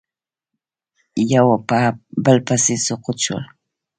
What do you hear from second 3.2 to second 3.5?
شول